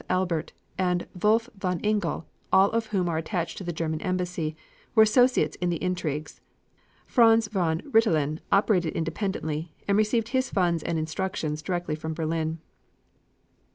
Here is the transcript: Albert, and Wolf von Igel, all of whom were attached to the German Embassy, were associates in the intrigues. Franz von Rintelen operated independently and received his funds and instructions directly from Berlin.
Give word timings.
Albert, 0.09 0.51
and 0.79 1.05
Wolf 1.21 1.47
von 1.55 1.79
Igel, 1.85 2.25
all 2.51 2.71
of 2.71 2.87
whom 2.87 3.05
were 3.05 3.19
attached 3.19 3.59
to 3.59 3.63
the 3.63 3.71
German 3.71 4.01
Embassy, 4.01 4.55
were 4.95 5.03
associates 5.03 5.57
in 5.57 5.69
the 5.69 5.75
intrigues. 5.83 6.41
Franz 7.05 7.47
von 7.47 7.81
Rintelen 7.85 8.39
operated 8.51 8.95
independently 8.95 9.75
and 9.87 9.99
received 9.99 10.29
his 10.29 10.49
funds 10.49 10.81
and 10.81 10.97
instructions 10.97 11.61
directly 11.61 11.93
from 11.93 12.15
Berlin. 12.15 12.57